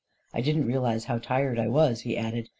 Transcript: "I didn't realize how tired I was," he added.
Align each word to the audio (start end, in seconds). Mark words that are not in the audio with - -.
"I 0.33 0.41
didn't 0.41 0.65
realize 0.65 1.05
how 1.05 1.19
tired 1.19 1.59
I 1.59 1.67
was," 1.67 2.01
he 2.01 2.17
added. 2.17 2.49